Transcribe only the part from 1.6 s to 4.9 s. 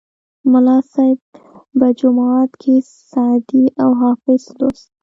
به جومات کې سعدي او حافظ لوست.